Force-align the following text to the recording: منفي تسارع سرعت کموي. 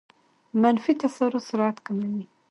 منفي 0.61 0.93
تسارع 1.01 1.39
سرعت 1.49 1.77
کموي. 1.85 2.25